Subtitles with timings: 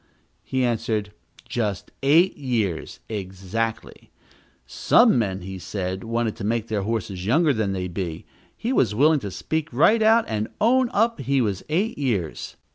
[0.41, 1.11] He answered,
[1.47, 4.09] just eight years, exactly
[4.65, 8.25] some men, he said, wanted to make their horses younger than they be;
[8.57, 12.55] he was willing to speak right out, and own up he was eight years.